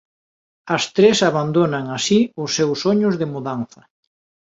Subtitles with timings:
[0.75, 3.81] As tres abandonan así os seus soños de mudanza.